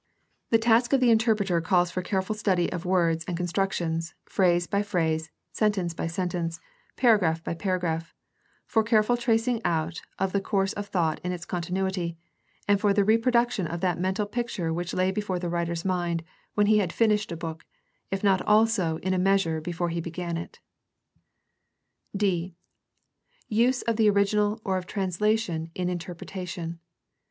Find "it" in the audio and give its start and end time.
20.35-20.59